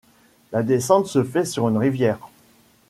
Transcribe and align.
La 0.51 0.63
descente 0.63 1.05
se 1.05 1.23
fait 1.23 1.45
sur 1.45 1.69
une 1.69 1.77
rivière. 1.77 2.27